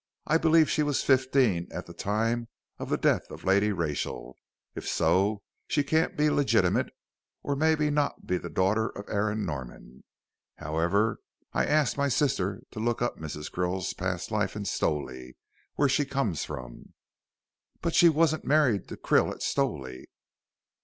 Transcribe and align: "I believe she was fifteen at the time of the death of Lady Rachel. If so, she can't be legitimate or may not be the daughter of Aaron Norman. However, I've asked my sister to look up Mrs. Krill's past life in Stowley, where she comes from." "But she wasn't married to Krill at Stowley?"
"I 0.25 0.39
believe 0.39 0.67
she 0.67 0.81
was 0.81 1.03
fifteen 1.03 1.67
at 1.69 1.85
the 1.85 1.93
time 1.93 2.47
of 2.79 2.89
the 2.89 2.97
death 2.97 3.29
of 3.29 3.43
Lady 3.43 3.71
Rachel. 3.71 4.35
If 4.73 4.87
so, 4.87 5.43
she 5.67 5.83
can't 5.83 6.17
be 6.17 6.31
legitimate 6.31 6.89
or 7.43 7.55
may 7.55 7.75
not 7.91 8.25
be 8.25 8.39
the 8.39 8.49
daughter 8.49 8.89
of 8.97 9.07
Aaron 9.09 9.45
Norman. 9.45 10.03
However, 10.55 11.19
I've 11.53 11.69
asked 11.69 11.97
my 11.99 12.09
sister 12.09 12.63
to 12.71 12.79
look 12.79 13.03
up 13.03 13.17
Mrs. 13.19 13.51
Krill's 13.51 13.93
past 13.93 14.31
life 14.31 14.55
in 14.55 14.65
Stowley, 14.65 15.37
where 15.75 15.87
she 15.87 16.03
comes 16.05 16.45
from." 16.45 16.95
"But 17.79 17.93
she 17.93 18.09
wasn't 18.09 18.43
married 18.43 18.87
to 18.87 18.97
Krill 18.97 19.29
at 19.29 19.43
Stowley?" 19.43 20.07